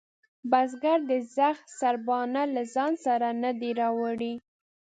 بزگر 0.51 0.99
د 1.11 1.11
زخ 1.35 1.57
سرباڼه 1.79 2.43
له 2.55 2.63
ځانه 2.73 2.97
سره 3.05 3.27
نه 3.41 3.51
ده 3.59 3.69
راوړې. 3.81 4.33